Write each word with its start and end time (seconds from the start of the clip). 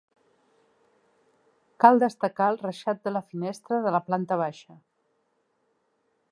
Cal 1.85 2.01
destacar 2.05 2.47
el 2.53 2.59
reixat 2.63 3.03
de 3.05 3.15
la 3.17 3.23
finestra 3.35 3.81
de 3.87 3.95
la 3.99 4.03
planta 4.09 4.41
baixa. 4.45 4.81